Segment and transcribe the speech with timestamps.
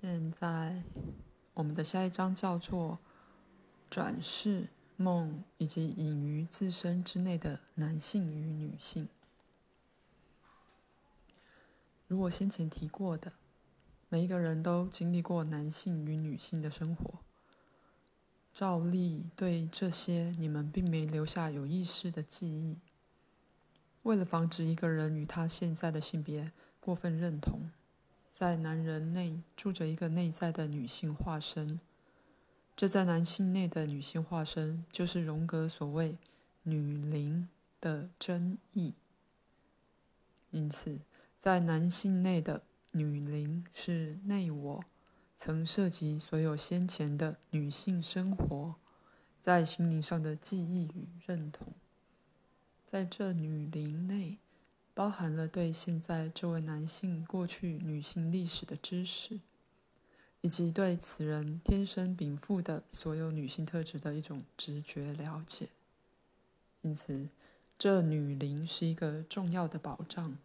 [0.00, 0.84] 现在，
[1.54, 3.00] 我们的下一章叫做
[3.90, 9.08] “转世梦以及隐于自身之内的男性与女性”。
[12.06, 13.32] 如我先前提过的，
[14.08, 17.18] 每一个人都经历过男性与女性的生活。
[18.54, 22.78] 照例对这些，你们并没留下有意识的记忆。
[24.04, 27.72] 为了防止一个人与他现在的性别过分认同。
[28.38, 31.80] 在男人内住着一个内在的女性化身，
[32.76, 36.16] 这在男性内的女性化身就是荣格所谓
[36.62, 37.48] “女灵”
[37.82, 38.94] 的真意。
[40.52, 41.00] 因此，
[41.36, 42.62] 在男性内的
[42.92, 44.84] 女灵是内我，
[45.34, 48.76] 曾涉及所有先前的女性生活，
[49.40, 51.74] 在心灵上的记忆与认同。
[52.86, 54.38] 在这女灵内。
[54.98, 59.38] 包含了对现在这位男性过去女性历史的知识，
[60.40, 65.68] 以及对此人天生禀赋的所有女性特质的一种直觉了解。
[66.80, 67.28] 因此，
[67.78, 70.36] 这女灵是一个重要的保障，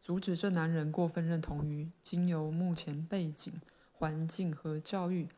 [0.00, 3.60] 阻止这男人过分认同于经由目前背景、
[3.92, 5.28] 环境和教育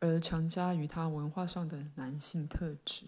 [0.00, 3.04] 而强加于他文化上的男性特质。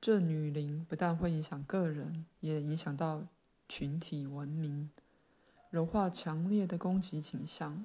[0.00, 3.26] 这女灵不但会影响个人，也影响到
[3.68, 4.88] 群体文明，
[5.68, 7.84] 柔化强烈的攻击倾向，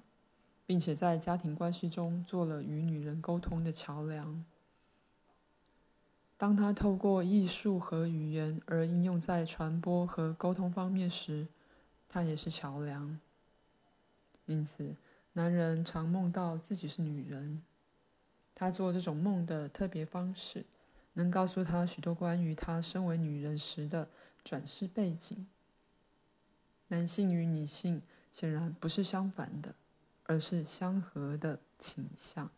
[0.66, 4.46] 并且在家庭关系中做了与女人沟通的桥梁。
[6.38, 11.48] 当他透过艺术和语言而应用在传播和沟通方面时，
[12.08, 13.20] 他也是桥梁。
[14.46, 14.96] 因此，
[15.34, 17.62] 男人常梦到自己是女人，
[18.54, 20.66] 他做这种梦的特别方式。
[21.16, 24.08] 能告诉他许多关于他身为女人时的
[24.44, 25.48] 转世背景。
[26.90, 29.76] 男性与女性显然不是相反的，
[30.24, 32.52] 而是相合的倾向。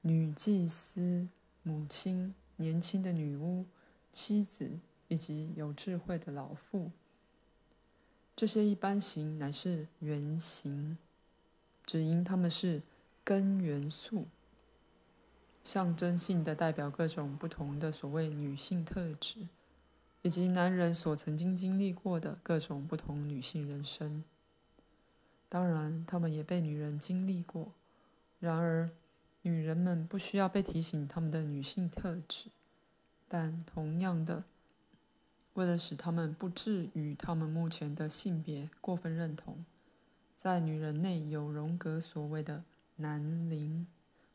[0.00, 1.28] 女祭司、
[1.62, 3.66] 母亲、年轻的女巫、
[4.10, 6.90] 妻子以及有智慧的老妇，
[8.34, 10.96] 这些一般型乃是原型，
[11.84, 12.82] 只因他们是
[13.22, 14.26] 根元素。
[15.62, 19.46] 象征性的代表各种不同的所谓女性特质，
[20.22, 24.24] 以及男人所曾经经历过的各种不同女性人生。
[25.48, 27.72] 当然，他们也被女人经历过。
[28.38, 28.90] 然而，
[29.42, 32.50] 女人们不需要被提醒他们的女性特质，
[33.28, 34.44] 但同样的，
[35.54, 39.64] 为了使他们不至于他们目前的性别过分认同，
[40.34, 42.64] 在女人内有荣格所谓的
[42.96, 43.86] 男灵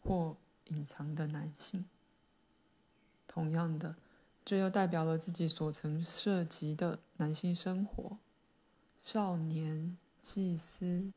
[0.02, 0.38] 或。
[0.65, 1.85] 隐藏的男性。
[3.27, 3.95] 同样的，
[4.43, 8.17] 这又代表了自己所曾涉及的男性生活：
[8.97, 11.11] 少年、祭司、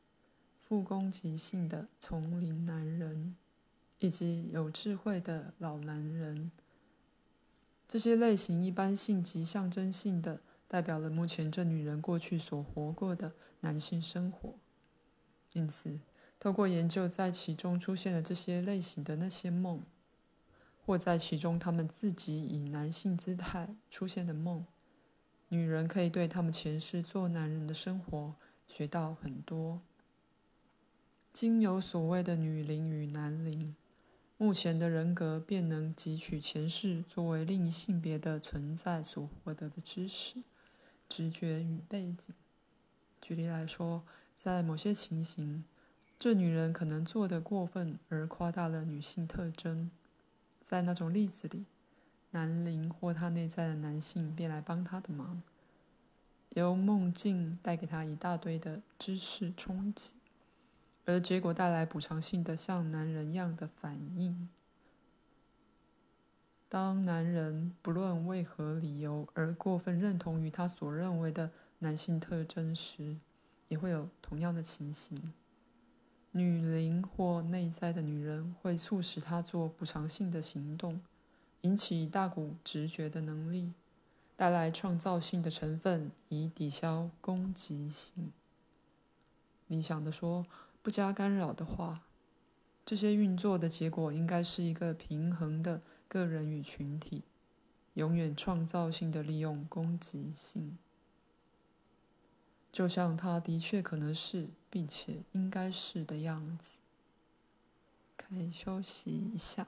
[0.59, 3.35] 富攻击性的丛林男人，
[3.99, 6.51] 以及有智慧的老男人。
[7.87, 14.55] 这些类型一般性及象征性的，代表了目前这女人过去所活过的男性生活。
[15.53, 15.99] 因此。
[16.39, 19.83] 透过研究在其中出现的这些类型的那些梦，
[20.85, 24.65] 或在其中他们自己以男性姿态出现的梦，
[25.49, 28.35] 女人可以对他们前世做男人的生活
[28.65, 29.81] 学到很多。
[31.33, 33.75] 经由所谓的女灵与男灵，
[34.37, 40.37] 目前的人格便能汲取前世作为另一性别的存在所获得的知识、
[41.07, 42.33] 直觉与背景。
[43.21, 44.03] 举例来说，
[44.35, 45.63] 在某些情形，
[46.19, 49.89] 这女人可能做得过分而夸大了女性特征，
[50.61, 51.63] 在那种例子里，
[52.31, 55.41] 男灵或她内在的男性便来帮她的忙，
[56.49, 60.11] 由梦境带给她一大堆的知识冲击，
[61.05, 64.49] 而结果带来补偿性的像男人一样的反应。
[66.67, 73.15] 当男人不论为何理由而过分认同于他所认为的男性特征时，
[73.69, 75.33] 也会有同样的情形。
[76.31, 81.01] 女灵或内在的女人会促使她做补偿性的行动，
[81.61, 83.73] 引起大股直觉的能力，
[84.37, 88.31] 带来创造性的成分，以抵消攻击性。
[89.67, 90.45] 理想的说，
[90.81, 92.01] 不加干扰的话，
[92.85, 97.23] 这些运作的结果应该是一个平衡的个人与群体，
[97.95, 100.77] 永远创造性的利用攻击性。
[102.71, 106.77] 就像他的确可能是，并且应该是的样子。
[108.15, 109.67] 可以休息一下。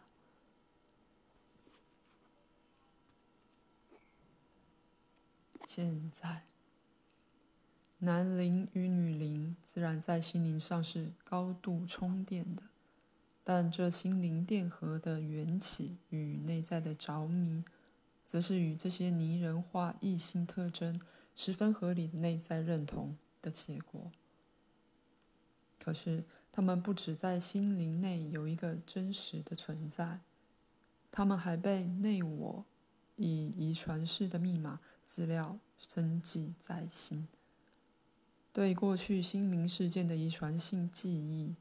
[5.68, 6.44] 现在，
[8.00, 12.64] 男灵与女灵自然在心灵上是高度充电的，
[13.44, 17.64] 但这心灵电荷的缘起与内在的着迷，
[18.26, 21.02] 则是与这些拟人化异性特征
[21.36, 24.12] 十分合理的内在认同的结果。
[25.80, 30.20] 可是，他们不只在心灵内有一个真实的存在，
[31.12, 32.66] 他们还被内我
[33.16, 37.28] 以遗传式的密码资料深记在心。
[38.54, 41.56] 对过去心灵事件的遗传性记忆，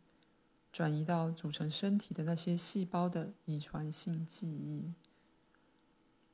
[0.73, 4.93] 转移到组成身体的那些细胞的遗传性记忆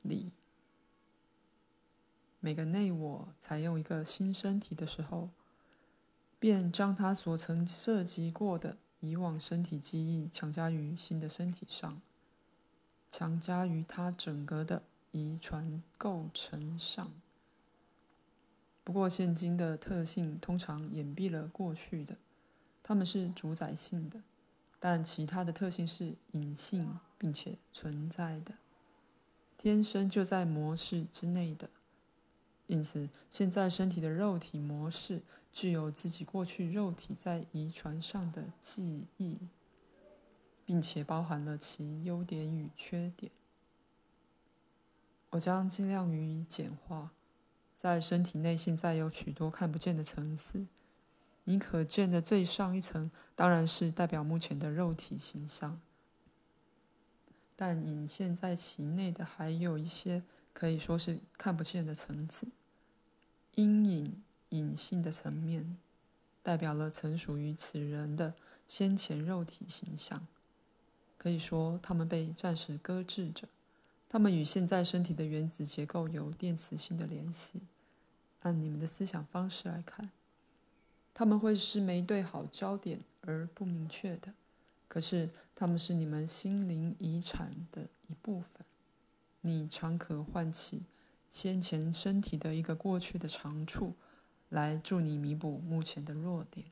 [0.01, 0.31] 里。
[2.47, 5.31] 每个内我采用一个新身体的时候，
[6.39, 12.01] 便将他所曾涉及过的以往身体记忆强加于新的身体上，
[13.09, 17.11] 强加于他整个的遗传构成上。
[18.85, 22.15] 不过，现今的特性通常掩蔽了过去的，
[22.81, 24.21] 它们是主宰性的，
[24.79, 28.53] 但其他的特性是隐性并且存在的，
[29.57, 31.69] 天生就在模式之内的。
[32.67, 35.21] 因此，现在身体的肉体模式
[35.51, 39.39] 具有自己过去肉体在遗传上的记忆，
[40.65, 43.31] 并且包含了其优点与缺点。
[45.31, 47.11] 我将尽量予以简化。
[47.75, 50.65] 在身体内，现在有许多看不见的层次。
[51.43, 55.79] 你可见的最上一层，当然是代表目前的肉体形象。
[57.55, 60.23] 但隐现在其内的，还有一些
[60.57, 62.47] 可以说是看不见的层次。
[63.53, 65.77] 阴影隐性的层面，
[66.41, 68.33] 代表了曾属于此人的
[68.67, 70.25] 先前肉体形象。
[71.15, 73.47] 可以说，他们被暂时搁置着。
[74.09, 77.61] 他们与现在身体的原子结构有电磁性的联系。
[78.39, 80.09] 按你们的思想方式来看，
[81.13, 84.33] 他们会是没对好焦点而不明确的。
[84.87, 88.65] 可是，他们是你们心灵遗产的一部分。
[89.47, 90.83] 你常可唤起
[91.29, 93.95] 先前身体的一个过去的长处，
[94.49, 96.67] 来助你弥补目前的弱点。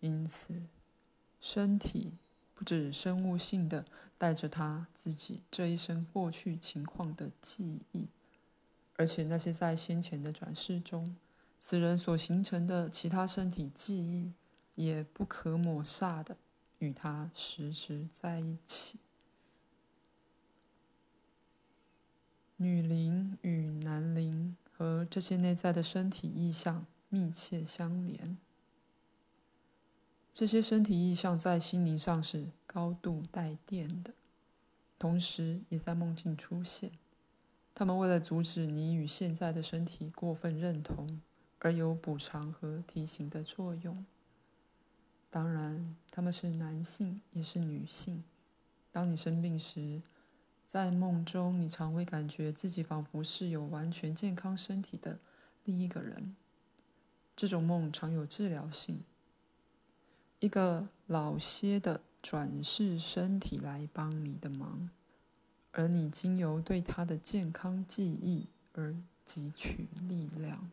[0.00, 0.62] 因此，
[1.40, 2.12] 身体。
[2.52, 3.86] 不止生物性的
[4.18, 8.06] 带着他自己这一生过去情况的记忆，
[8.96, 11.16] 而且那些在先前的转世中，
[11.58, 14.34] 此人所形成的其他身体记忆，
[14.74, 16.36] 也不可抹煞的
[16.80, 18.98] 与他实质在一起。
[22.62, 28.36] 女灵与男灵和这些内在的身体意象密切相连。
[30.34, 34.12] 这些身体意象在心灵上是高度带电的，
[34.98, 36.92] 同时也在梦境出现。
[37.74, 41.18] 他们为了阻止你与现在的身体过分认同，
[41.60, 44.04] 而有补偿和提醒的作用。
[45.30, 48.22] 当然，他们是男性也是女性。
[48.92, 50.02] 当你生病时，
[50.70, 55.18] 在梦中，你常会感觉自己仿佛是有完全健康身体的
[55.64, 56.36] 另一个人。
[57.34, 59.02] 这种梦常有治疗性。
[60.38, 64.88] 一个老些的转世身体来帮你的忙，
[65.72, 68.94] 而你经由对他的健康记忆而
[69.26, 70.70] 汲取力量。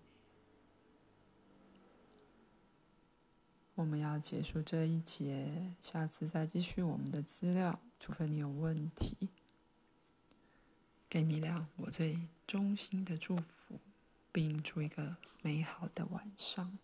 [3.73, 9.29] 我们要结束这一节，下次再继续我们的资料，除非你有问题。
[11.09, 13.79] 给你俩我最衷心的祝福，
[14.31, 16.77] 并祝一个美好的晚上。